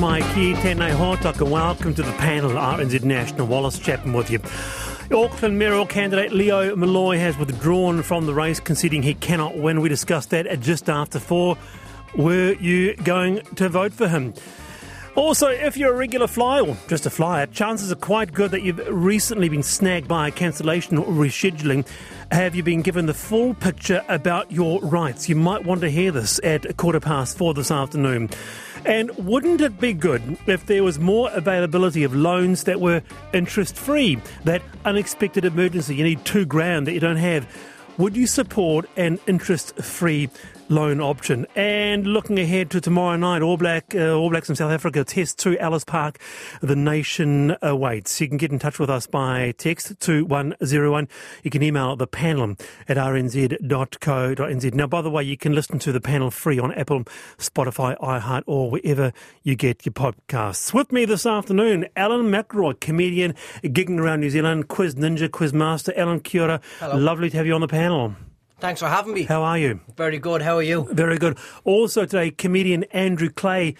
[0.00, 1.46] mai ki tēnei hōtaka.
[1.46, 3.46] Welcome to the panel, RNZ National.
[3.46, 4.38] Wallace Chapman with you.
[5.14, 9.82] Auckland mayoral candidate Leo Molloy has withdrawn from the race, conceding he cannot win.
[9.82, 11.58] We discussed that at just after four.
[12.16, 14.32] Were you going to vote for him?
[15.16, 18.62] Also, if you're a regular flyer or just a flyer, chances are quite good that
[18.62, 21.86] you've recently been snagged by a cancellation or rescheduling.
[22.30, 25.28] Have you been given the full picture about your rights?
[25.28, 28.30] You might want to hear this at quarter past four this afternoon.
[28.84, 33.02] And wouldn't it be good if there was more availability of loans that were
[33.32, 34.18] interest free?
[34.44, 37.46] That unexpected emergency, you need two grand that you don't have.
[37.98, 40.30] Would you support an interest free
[40.70, 41.46] loan option?
[41.54, 45.38] And looking ahead to tomorrow night, All, Black, uh, All Blacks in South Africa test
[45.40, 46.18] to Ellis Park.
[46.62, 48.18] The nation awaits.
[48.20, 51.08] You can get in touch with us by text to 101.
[51.42, 52.56] You can email the panel
[52.88, 54.74] at rnz.co.nz.
[54.74, 57.04] Now, by the way, you can listen to the panel free on Apple,
[57.36, 59.12] Spotify, iHeart, or wherever
[59.42, 60.72] you get your podcasts.
[60.72, 63.34] With me this afternoon, Alan McElroy, comedian
[63.64, 65.92] gigging around New Zealand, quiz ninja, quiz master.
[65.96, 66.60] Alan, kia ora.
[66.78, 66.96] Hello.
[66.96, 68.14] Lovely to have you on the panel.
[68.60, 69.22] Thanks for having me.
[69.22, 69.80] How are you?
[69.96, 70.42] Very good.
[70.42, 70.86] How are you?
[70.92, 71.38] Very good.
[71.64, 73.74] Also today, comedian Andrew Clay.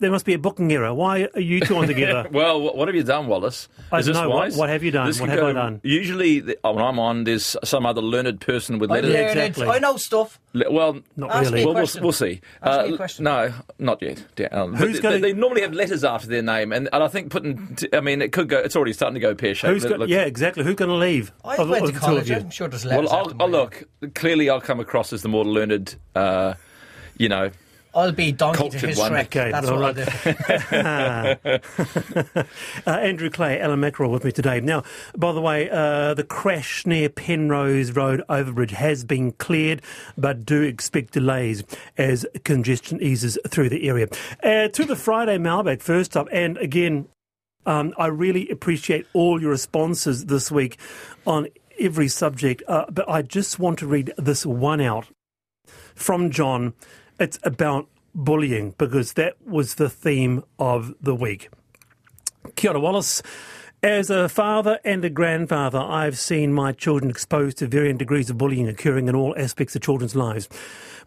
[0.00, 0.94] There must be a booking error.
[0.94, 2.28] Why are you two on together?
[2.32, 3.68] Well, what, what have you done, Wallace?
[3.90, 4.28] I Is this know.
[4.28, 4.56] What- wise?
[4.56, 5.08] what have you done?
[5.08, 5.80] This What could have I done?
[5.82, 9.10] Usually, the, oh, when I'm on, there's some other learned person with I'm letters.
[9.12, 9.30] Yeah, learned.
[9.40, 9.66] exactly.
[9.66, 10.38] I know stuff.
[10.52, 11.54] Le- Well, Not Ask really.
[11.56, 12.40] me a well, we'll, we'll see.
[12.62, 13.24] Ask Uh, me a question.
[13.24, 14.24] No, not yet.
[14.36, 17.02] Yeah, um, Who's but gonna- they, they normally have letters after their name, and, and
[17.02, 17.74] I think putting.
[17.74, 18.58] T- I mean, it could go.
[18.58, 19.82] It's already starting to go pear shaped.
[19.82, 20.62] Who's yeah, exactly.
[20.62, 21.32] Who's going to leave?
[21.44, 22.30] I Of- went of to the two of college.
[22.30, 22.36] you?
[22.36, 23.10] I'm sure there's letters.
[23.10, 23.82] Well, after I'll, I'll look.
[24.14, 25.96] Clearly, I'll come across as the more learned.
[26.14, 26.54] Uh,
[27.16, 27.50] you know,
[27.98, 29.12] I'll be donkey to his one.
[29.12, 29.24] Shrek.
[29.26, 29.84] Okay, That's all.
[29.84, 30.02] I'll do.
[32.86, 34.60] uh, Andrew Clay, Alan McElroy with me today.
[34.60, 34.84] Now,
[35.16, 39.82] by the way, uh, the crash near Penrose Road overbridge has been cleared,
[40.16, 41.64] but do expect delays
[41.96, 44.08] as congestion eases through the area.
[44.42, 47.08] Uh, to the Friday mailbag first up, and again,
[47.66, 50.78] um, I really appreciate all your responses this week
[51.26, 55.08] on every subject, uh, but I just want to read this one out
[55.94, 56.74] from John.
[57.20, 61.50] It's about bullying because that was the theme of the week.
[62.56, 63.22] Kia ora, Wallace.
[63.80, 68.36] As a father and a grandfather, I've seen my children exposed to varying degrees of
[68.36, 70.48] bullying occurring in all aspects of children's lives.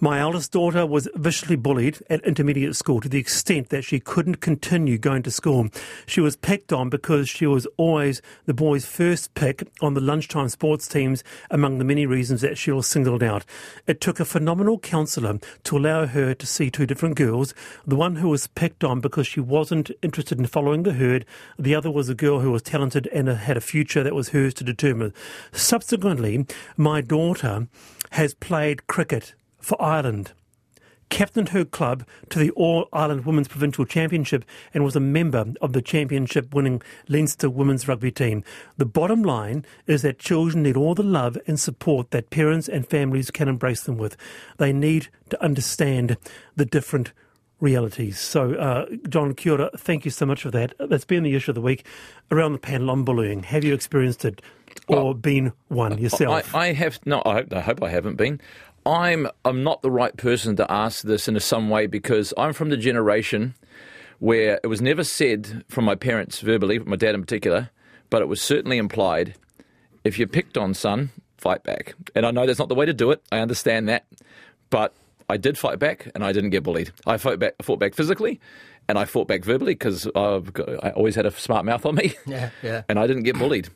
[0.03, 4.37] My eldest daughter was viciously bullied at intermediate school to the extent that she couldn't
[4.37, 5.67] continue going to school.
[6.07, 10.49] She was picked on because she was always the boys' first pick on the lunchtime
[10.49, 13.45] sports teams, among the many reasons that she was singled out.
[13.85, 17.53] It took a phenomenal counsellor to allow her to see two different girls.
[17.85, 21.27] The one who was picked on because she wasn't interested in following the herd,
[21.59, 24.55] the other was a girl who was talented and had a future that was hers
[24.55, 25.13] to determine.
[25.51, 27.67] Subsequently, my daughter
[28.13, 30.33] has played cricket for Ireland
[31.11, 35.73] captained her club to the All Ireland Women's Provincial Championship and was a member of
[35.73, 38.43] the championship winning Leinster women's rugby team.
[38.77, 42.87] The bottom line is that children need all the love and support that parents and
[42.87, 44.15] families can embrace them with.
[44.57, 46.17] They need to understand
[46.55, 47.11] the different
[47.59, 48.17] realities.
[48.17, 50.73] So, uh, John Cura, thank you so much for that.
[50.79, 51.85] That's been the issue of the week
[52.31, 53.43] around the panel on bullying.
[53.43, 54.41] Have you experienced it
[54.87, 56.55] or Well, been one yourself?
[56.55, 57.21] I, I have no.
[57.25, 58.41] I hope, I hope I haven't been.
[58.85, 62.53] I'm I'm not the right person to ask this in a some way because I'm
[62.53, 63.55] from the generation
[64.19, 67.69] where it was never said from my parents verbally, but my dad in particular,
[68.09, 69.35] but it was certainly implied.
[70.03, 71.95] If you're picked on, son, fight back.
[72.15, 73.21] And I know that's not the way to do it.
[73.31, 74.05] I understand that,
[74.69, 74.93] but
[75.29, 76.91] I did fight back, and I didn't get bullied.
[77.07, 78.39] I fought back, fought back physically,
[78.87, 80.51] and I fought back verbally because I've
[80.83, 82.13] I always had a smart mouth on me.
[82.25, 82.81] Yeah, yeah.
[82.89, 83.69] And I didn't get bullied.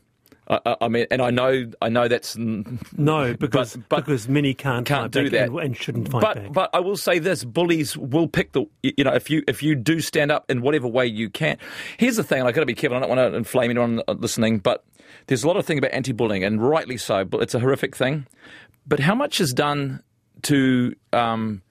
[0.47, 4.85] I, I, mean, and I know, I know that's no, because but- because many can't,
[4.85, 6.53] can't do that and, and shouldn't fight but back.
[6.53, 9.73] but I will say this: bullies will pick the you know if you if you
[9.73, 11.57] do stand up in whatever way you can.
[11.97, 12.97] Here's the thing: and I got to be careful.
[12.97, 14.85] I don't want to inflame anyone listening, but
[15.27, 17.25] there's a lot of thing about anti-bullying, and rightly so.
[17.25, 18.27] But it's a horrific thing.
[18.85, 20.03] But how much is done
[20.43, 21.63] to um,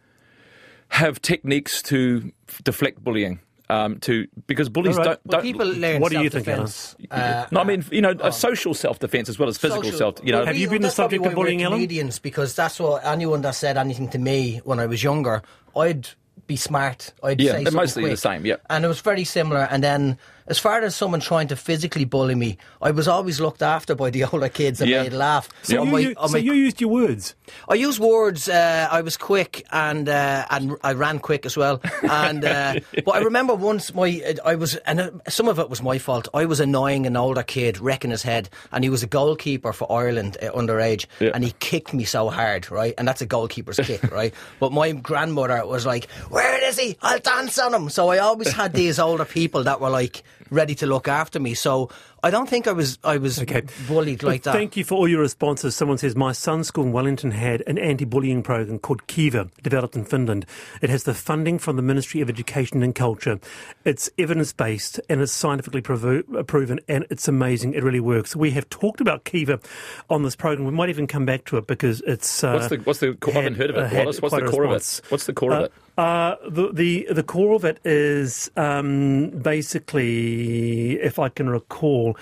[0.88, 2.32] have techniques to
[2.64, 3.38] deflect bullying?
[3.70, 5.04] Um, to because bullies All right.
[5.12, 6.96] don't Well, don't people learn What do you think, self-defense.
[7.10, 10.14] Uh, no, I mean, you know, a social self-defense as well as physical social- self.
[10.22, 11.78] You know, Well, Have you been the subject of why we're bullying, Alan?
[11.78, 15.40] Comedians, because that's what anyone that said anything to me when I was younger,
[15.74, 16.08] I'd
[16.46, 17.14] be smart.
[17.22, 18.56] I'd Yeah, say they're something mostly the same, yeah.
[18.68, 19.66] and it was very similar.
[19.70, 23.62] And then, as far as someone trying to physically bully me, I was always looked
[23.62, 25.02] after by the older kids and Yeah.
[25.04, 25.48] made laugh.
[25.62, 27.34] so, On you, my- you- so my- you used your words.
[27.68, 28.48] I used words.
[28.48, 31.80] Uh, I was quick and uh, and I ran quick as well.
[32.02, 35.82] And uh, but I remember once my I was and uh, some of it was
[35.82, 36.28] my fault.
[36.34, 39.90] I was annoying an older kid, wrecking his head, and he was a goalkeeper for
[39.92, 41.30] Ireland uh, underage, Yeah.
[41.34, 42.94] and he kicked me so hard, right?
[42.98, 44.32] And that's a goalkeeper's kick, right?
[44.58, 46.96] But my grandmother was like, Where is he?
[47.02, 47.90] I'll dance on him.
[47.90, 51.54] So I always had these older people that were like ready to look after me.
[51.54, 51.90] So
[52.24, 53.62] I don't think I was I was Okay.
[53.86, 54.52] bullied like that.
[54.54, 55.76] Thank you for all your responses.
[55.76, 59.94] Someone says, My son's school in Wellington had an anti bullying program called Kiva, developed
[59.94, 60.46] in Finland.
[60.80, 63.38] It has the funding from the Ministry of Education and Culture.
[63.84, 67.74] It's evidence based and it's scientifically provo- proven, and it's amazing.
[67.74, 68.34] It really works.
[68.34, 69.60] We have talked about Kiva
[70.08, 70.64] on this program.
[70.66, 72.42] We might even come back to it because it's.
[72.42, 73.18] Uh, What's the what's the?
[73.22, 73.88] I had- haven't heard of uh, it.
[73.90, 75.00] had Wallace, what's the a core of it?
[75.10, 75.72] What's the core of it?
[75.96, 82.13] Uh, the, the the core of it is um, basically, if I can recall,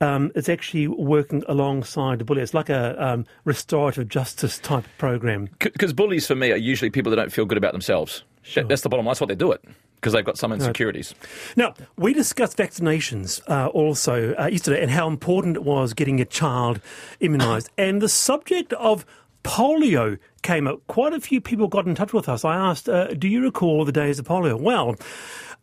[0.00, 2.42] um, it's actually working alongside the bully.
[2.42, 5.48] It's like a um, restorative justice type program.
[5.58, 8.22] Because bullies for me are usually people that don't feel good about themselves.
[8.54, 9.12] That- That's the bottom line.
[9.12, 9.62] That's why they do it
[9.96, 11.14] because they've got some insecurities.
[11.56, 16.26] Now, we discussed vaccinations uh, also uh, yesterday and how important it was getting your
[16.26, 16.80] child
[17.22, 17.68] immunised.
[17.78, 19.06] and the subject of
[19.44, 20.86] polio came up.
[20.88, 22.44] Quite a few people got in touch with us.
[22.44, 24.60] I asked, uh, Do you recall the days of polio?
[24.60, 24.96] Well,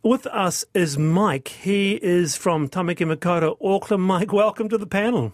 [0.02, 1.48] with us is Mike.
[1.48, 4.02] He is from Tamaki Makaurau, Auckland.
[4.02, 5.32] Mike, welcome to the panel.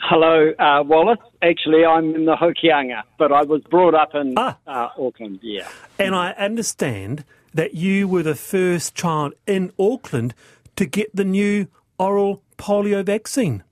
[0.00, 1.20] Hello, uh, Wallace.
[1.42, 4.58] Actually, I'm in the Hokianga, but I was brought up in Ah.
[4.66, 5.38] uh, Auckland.
[5.42, 5.68] Yeah.
[5.98, 10.34] And I understand that you were the first child in Auckland
[10.76, 11.68] to get the new
[11.98, 13.62] oral polio vaccine.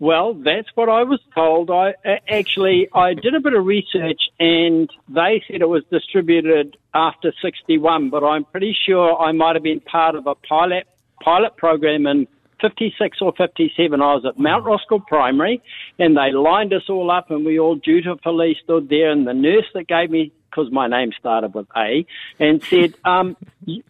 [0.00, 1.70] Well, that's what I was told.
[1.70, 1.92] I
[2.26, 8.08] actually I did a bit of research, and they said it was distributed after 61,
[8.08, 10.86] but I'm pretty sure I might have been part of a pilot
[11.22, 12.26] pilot program in
[12.60, 14.00] 56 or 57.
[14.00, 15.62] I was at Mount Roskill Primary,
[15.98, 19.66] and they lined us all up, and we all dutifully stood there, and the nurse
[19.74, 22.04] that gave me because my name started with A,
[22.38, 23.36] and said, um,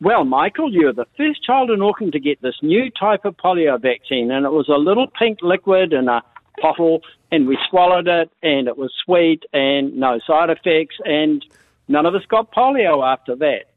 [0.00, 3.80] Well, Michael, you're the first child in Auckland to get this new type of polio
[3.80, 4.30] vaccine.
[4.30, 6.22] And it was a little pink liquid in a
[6.60, 7.00] bottle,
[7.32, 11.44] and we swallowed it, and it was sweet and no side effects, and
[11.88, 13.69] none of us got polio after that.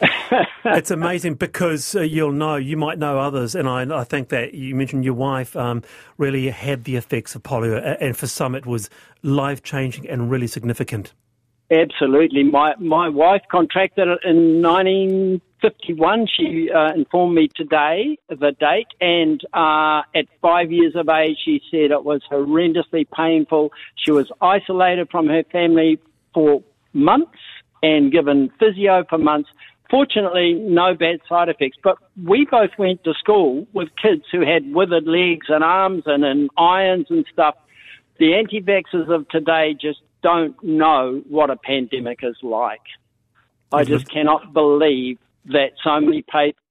[0.66, 4.54] It's amazing because uh, you'll know, you might know others, and I, I think that
[4.54, 5.82] you mentioned your wife um,
[6.16, 8.88] really had the effects of polio, and for some it was
[9.22, 11.12] life changing and really significant.
[11.70, 12.42] Absolutely.
[12.44, 16.26] My my wife contracted it in 1951.
[16.26, 21.60] She uh, informed me today the date, and uh, at five years of age, she
[21.70, 23.72] said it was horrendously painful.
[23.96, 25.98] She was isolated from her family
[26.34, 26.62] for
[26.92, 27.38] months
[27.82, 29.48] and given physio for months.
[29.90, 31.76] Fortunately, no bad side effects.
[31.82, 36.24] But we both went to school with kids who had withered legs and arms and
[36.24, 37.54] in irons and stuff
[38.18, 42.80] the anti-vaxxers of today just don't know what a pandemic is like.
[43.72, 43.92] I mm-hmm.
[43.92, 46.24] just cannot believe that so many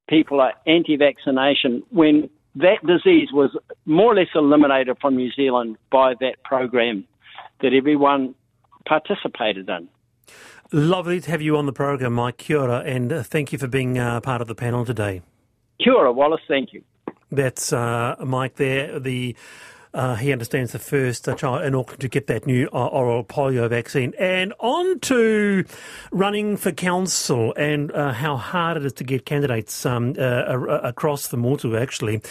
[0.07, 3.55] people are anti-vaccination when that disease was
[3.85, 7.05] more or less eliminated from New Zealand by that program
[7.61, 8.35] that everyone
[8.87, 9.87] participated in.
[10.75, 13.67] Lovely to have you on the program, Mike Kia ora, and uh, thank you for
[13.67, 15.21] being uh, part of the panel today.
[15.79, 16.41] Kia ora, Wallace.
[16.47, 16.81] Thank you.
[17.31, 18.99] That's uh, Mike there.
[18.99, 19.35] The
[19.93, 23.23] uh, he understands the first uh, child in Auckland to get that new uh, oral
[23.23, 24.13] polio vaccine.
[24.19, 25.65] And on to
[26.11, 31.27] running for council and uh, how hard it is to get candidates um, uh, across
[31.27, 32.21] the Motu, actually.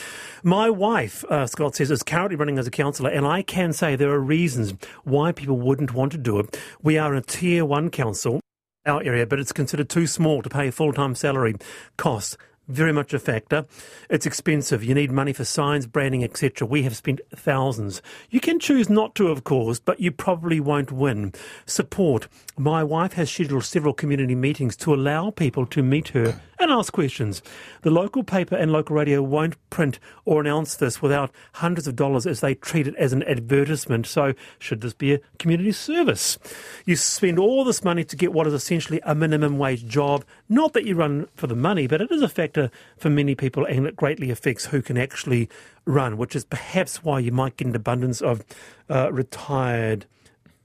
[0.42, 3.96] My wife, uh, Scott says, is currently running as a councillor, and I can say
[3.96, 6.58] there are reasons why people wouldn't want to do it.
[6.82, 8.40] We are a tier one council
[8.84, 11.54] our area, but it's considered too small to pay full time salary.
[11.96, 12.36] Cost
[12.68, 13.66] very much a factor.
[14.08, 14.84] It's expensive.
[14.84, 16.66] You need money for signs, branding, etc.
[16.66, 18.02] We have spent thousands.
[18.30, 21.32] You can choose not to, of course, but you probably won't win.
[21.66, 22.28] Support.
[22.56, 26.92] My wife has scheduled several community meetings to allow people to meet her and ask
[26.92, 27.42] questions.
[27.82, 32.26] The local paper and local radio won't print or announce this without hundreds of dollars
[32.26, 34.06] as they treat it as an advertisement.
[34.06, 36.38] So, should this be a community service?
[36.86, 40.24] You spend all this money to get what is essentially a minimum wage job.
[40.48, 43.64] Not that you run for the money, but it is a factor for many people
[43.64, 45.48] and it greatly affects who can actually
[45.84, 48.44] run, which is perhaps why you might get an abundance of
[48.90, 50.06] uh, retired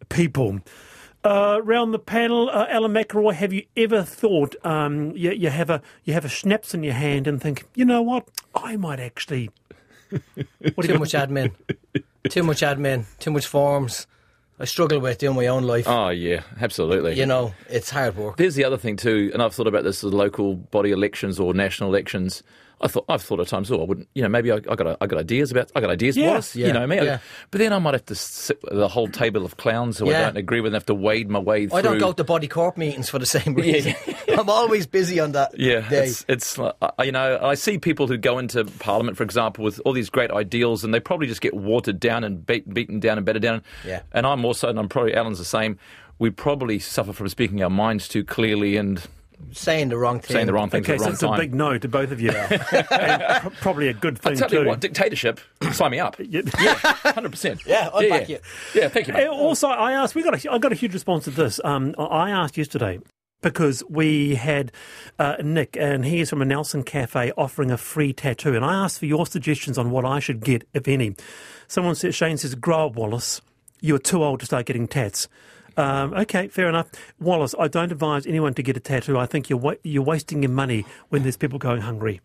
[0.10, 0.60] people.
[1.24, 5.70] Uh, round the panel, uh, Alan McElroy, have you ever thought um, you, you have
[5.70, 9.00] a you have a schnapps in your hand and think, you know what, I might
[9.00, 9.50] actually.
[10.76, 11.54] What Too much admin.
[12.30, 13.06] too much admin.
[13.20, 14.08] Too much forms.
[14.60, 15.88] I struggle with doing my own life.
[15.88, 17.14] Oh yeah, absolutely.
[17.14, 18.38] You know, it's hard work.
[18.38, 21.54] There's the other thing too, and I've thought about this with local body elections or
[21.54, 22.42] national elections.
[22.80, 24.98] I thought I've thought at times, oh, I wouldn't, you know, maybe I, I got
[25.02, 26.98] I got ideas about, I got ideas, Yeah, Wallace, yeah, you know me.
[26.98, 27.20] yeah.
[27.50, 30.14] But then I might have to sit with the whole table of clowns who I
[30.20, 31.78] don't agree with, and have to wade my way through.
[31.78, 33.96] I don't go to body corp meetings for the same reason.
[34.30, 36.08] I'm always busy on that Yeah, day.
[36.10, 39.80] it's, it's like, you know, I see people who go into Parliament, for example, with
[39.86, 43.18] all these great ideals, and they probably just get watered down and beat, beaten down
[43.18, 43.64] and better down.
[43.86, 44.02] Yeah.
[44.12, 45.80] And I'm also, and I'm probably Alan's the same.
[46.20, 49.02] We probably suffer from speaking our minds too clearly, and
[49.52, 50.34] saying the wrong thing.
[50.34, 50.82] saying the wrong thing.
[50.82, 52.32] Okay, at the so wrong it's a big no to both of you.
[53.62, 54.62] probably a good thing Tell too.
[54.62, 55.40] you what, dictatorship,
[55.72, 56.16] sign me up.
[56.28, 56.42] Yeah.
[56.60, 57.66] Yeah, hundred percent.
[57.66, 58.38] Yeah, I'll back yeah.
[58.38, 58.82] you.
[58.82, 59.28] Yeah, thank you, mate.
[59.28, 60.14] Also, I asked.
[60.14, 60.44] We got.
[60.44, 61.60] A, I got a huge response to this.
[61.64, 63.00] Um, I asked yesterday
[63.42, 64.72] because we had
[65.20, 68.74] uh, Nick, and he is from a Nelson Cafe offering a free tattoo, and I
[68.74, 71.16] asked for your suggestions on what I should get, if any.
[71.68, 73.42] Someone said, Shane says, "Grow up, Wallace.
[73.80, 75.28] You are too old to start getting tats."
[75.78, 76.88] Um, okay, fair enough.
[77.20, 79.18] Wallace, I don't advise anyone to get a tattoo.
[79.18, 82.20] I think you're wa- you're wasting your money when there's people going hungry.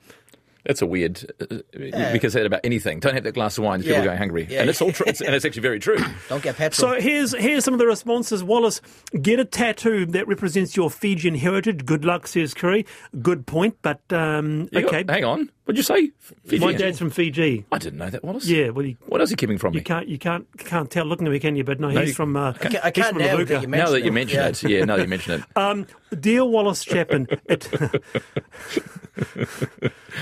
[0.65, 1.25] That's a weird.
[1.41, 3.01] Uh, You can say that about anything.
[3.01, 3.81] Don't have that glass of wine.
[3.81, 4.03] if People Yeah.
[4.03, 4.61] are going hungry, Yeah.
[4.61, 5.07] and it's all true.
[5.07, 5.99] And it's actually very true.
[6.29, 6.93] Don't get petrol.
[6.95, 8.45] So here's here's some of the responses.
[8.45, 8.81] Wallace,
[9.21, 11.85] get a tattoo that represents your Fijian heritage.
[11.85, 12.87] Good luck, says Curry.
[13.21, 15.05] Good point, but um, You got- okay.
[15.13, 15.51] hang on.
[15.65, 16.11] What'd you say?
[16.45, 16.59] Fiji?
[16.65, 17.65] My dad's from Fiji.
[17.71, 18.47] I didn't know that, Wallace.
[18.49, 19.85] Yeah, well, you, What else are you keeping from you me?
[19.85, 21.63] can't you can't can't tell looking at me, can you?
[21.63, 22.37] But no, he's you- from.
[22.37, 23.47] Uh, I can't, I can't from now Maluka.
[23.49, 24.13] that you Now mention that you it.
[24.13, 24.49] mention Yeah.
[24.49, 24.85] it, yeah.
[24.85, 25.87] Now that you mention it, Um,
[26.19, 27.69] dear Wallace Chapman, it,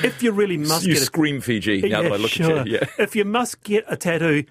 [0.02, 1.80] if you really must you get a scream Fiji.
[1.88, 2.58] Now that I look sure.
[2.60, 4.44] at you, yeah, If you must get a tattoo,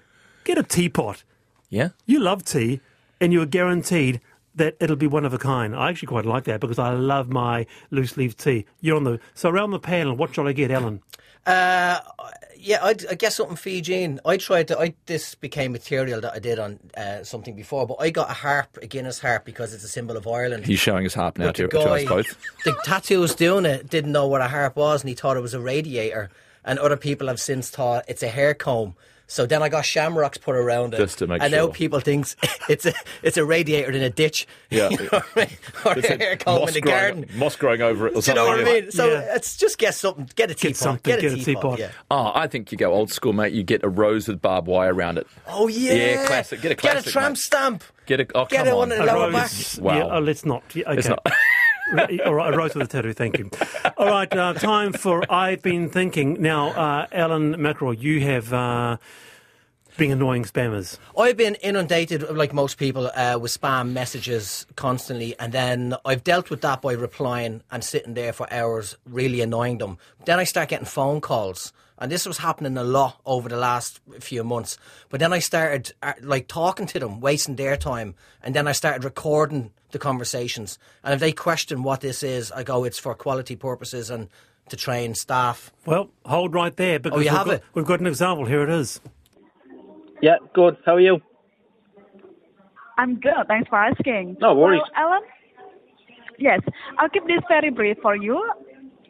[0.44, 1.22] get a teapot.
[1.68, 1.90] yeah.
[2.06, 2.80] You love tea,
[3.20, 4.20] and you're guaranteed
[4.60, 5.74] that it'll be one of a kind.
[5.74, 8.66] I actually quite like that because I love my loose leaf tea.
[8.80, 10.14] You're on the so around the panel.
[10.14, 11.02] What shall I get, Alan?
[11.46, 11.98] Uh,
[12.56, 14.20] yeah, I'd, I guess something Fijian.
[14.24, 14.78] I tried to.
[14.78, 18.34] I this became material that I did on uh, something before, but I got a
[18.34, 20.66] harp, a Guinness harp, because it's a symbol of Ireland.
[20.66, 22.36] He's showing his harp now But to, the to us both.
[22.64, 25.40] The tattoo was doing it didn't know what a harp was, and he thought it
[25.40, 26.30] was a radiator.
[26.62, 28.94] And other people have since thought it's a hair comb.
[29.30, 31.72] So then I got shamrocks put around it, Just to make and now sure.
[31.72, 32.26] people think
[32.68, 34.88] it's a it's a radiator in a ditch, Yeah.
[34.90, 35.48] You know what I mean?
[35.86, 37.38] or a hair comb in the growing, garden.
[37.38, 38.16] moss growing over it.
[38.16, 38.90] Or Do you know what I mean?
[38.90, 39.36] So Yeah.
[39.36, 41.62] it's just get something, get a teapot, something, get a get a teapot.
[41.62, 41.78] teapot.
[41.78, 41.90] Yeah.
[42.10, 43.52] Oh, I think you go old school, mate.
[43.52, 45.28] You get a rose with barbed wire around it.
[45.46, 46.60] Oh yeah, Yeah, classic.
[46.60, 47.38] Get a Get a tramp mate.
[47.38, 47.84] stamp.
[48.06, 48.92] Get a oh, Get come it on.
[48.92, 49.76] on a A lower rose.
[49.76, 49.84] back.
[49.84, 49.96] Wow.
[49.96, 50.64] Yeah, oh, let's not.
[50.74, 50.98] Yeah, okay.
[50.98, 51.24] It's not.
[52.26, 53.12] All right, a rose with a tattoo.
[53.12, 53.48] Thank you.
[54.00, 56.40] All right, uh, time for I've been thinking.
[56.40, 58.96] Now, uh, Alan McElroy, you have uh,
[59.98, 60.96] been annoying spammers.
[61.18, 66.48] I've been inundated, like most people, uh, with spam messages constantly, and then I've dealt
[66.48, 69.98] with that by replying and sitting there for hours, really annoying them.
[70.24, 74.00] Then I start getting phone calls, and this was happening a lot over the last
[74.18, 74.78] few months.
[75.10, 78.72] But then I started uh, like talking to them, wasting their time, and then I
[78.72, 80.78] started recording the conversations.
[81.04, 84.28] And if they question what this is, I go, "It's for quality purposes and
[84.68, 87.62] to train staff." Well, hold right there oh, because Oh, you we've, have got, it?
[87.74, 88.44] we've got an example.
[88.46, 89.00] Here it is.
[90.22, 90.76] Yeah, good.
[90.84, 91.20] How are you?
[92.98, 93.46] I'm good.
[93.48, 94.36] Thanks for asking.
[94.40, 94.82] No worries.
[94.96, 95.22] Well, Alan?
[96.38, 96.60] Yes,
[96.98, 98.38] I'll keep this very brief for you.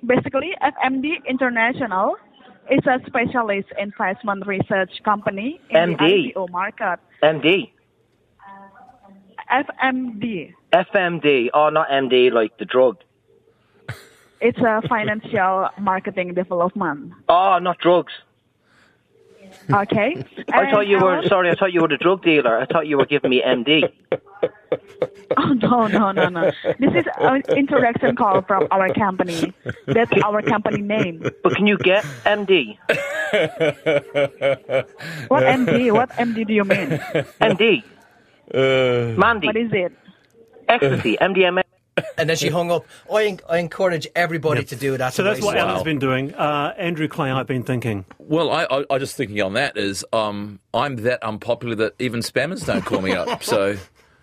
[0.07, 2.17] Basically, FMD International
[2.71, 5.99] is a specialist investment research company in MD.
[5.99, 6.99] the IPO market.
[7.23, 7.71] MD.
[9.50, 10.54] FMD.
[10.73, 11.49] FMD.
[11.52, 12.99] Oh, not MD, like the drug.
[14.40, 17.12] It's a financial marketing development.
[17.28, 18.12] Oh, not drugs.
[19.71, 20.25] Okay.
[20.52, 21.50] I thought you were sorry.
[21.50, 22.57] I thought you were the drug dealer.
[22.59, 23.92] I thought you were giving me MD.
[25.37, 26.50] Oh no no no no!
[26.78, 29.52] This is an introduction call from our company.
[29.87, 31.23] That's our company name.
[31.42, 32.78] But can you get MD?
[35.28, 35.92] What MD?
[35.92, 36.88] What MD do you mean?
[37.40, 37.85] MD.
[38.54, 39.47] Mandy.
[39.47, 39.92] What is it?
[40.69, 41.16] Ecstasy.
[41.21, 41.62] MDMA.
[42.16, 42.87] And then she hung up.
[43.12, 45.12] I, I encourage everybody to do that.
[45.12, 45.69] So that's what Wow.
[45.69, 46.33] Alan's been doing.
[46.35, 48.04] Uh, Andrew Clay, I've been thinking.
[48.19, 52.21] Well, I, I, I just thinking on that is um, I'm that unpopular that even
[52.21, 53.42] spammers don't call me up.
[53.50, 53.76] So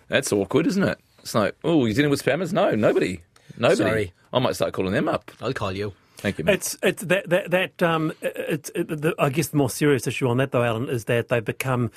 [0.08, 0.98] that's awkward, isn't it?
[1.20, 2.54] It's like, oh, you're dealing with spammers?
[2.54, 3.22] No, nobody.
[3.58, 3.78] Nobody.
[3.78, 4.14] Sorry.
[4.34, 5.30] I might start calling them up.
[5.42, 5.94] I'll call you.
[6.18, 6.54] Thank you, mate.
[6.56, 10.28] It's it's that that that um it's it, the, I guess the more serious issue
[10.30, 11.92] on that though, Alan, is that they've become.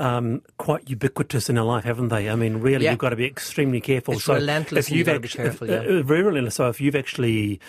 [0.00, 2.30] Um, quite ubiquitous in our life, haven't they?
[2.30, 2.92] I mean, really, Yeah.
[2.92, 4.14] you've got to be extremely careful.
[4.14, 5.98] It's so relentless and you've careful, if- yeah.
[5.98, 6.54] uh, very relentless.
[6.54, 7.60] So if you've actually,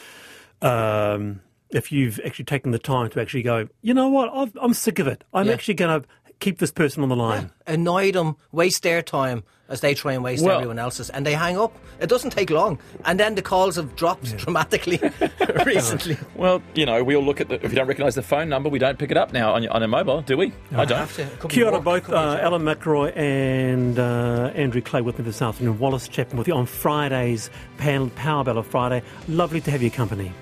[0.61, 4.73] um, if you've actually taken the time to actually go, you know what, I've, I'm
[4.73, 5.23] sick of it.
[5.33, 5.53] I'm Yeah.
[5.53, 6.07] actually going to
[6.41, 7.50] keep this person on the line.
[7.67, 11.33] Annoy them, waste their time as they try and waste Well- everyone else's, and they
[11.33, 11.74] hang up.
[12.01, 15.00] It doesn't take long, and then the calls have dropped dramatically
[15.65, 16.17] recently.
[16.36, 17.55] well, you know, we all look at the.
[17.63, 19.71] If you don't recognise the phone number, we don't pick it up now on, your,
[19.71, 20.51] on a mobile, do we?
[20.75, 20.98] I don't.
[20.98, 22.38] Have to- it could be Kia ora both, could be uh.
[22.39, 25.79] Alan McElroy and uh, Andrew Clay with me this afternoon.
[25.79, 29.01] Wallace Chapman with you on Friday's panel, Power Bell of Friday.
[29.29, 30.33] Lovely to have your company.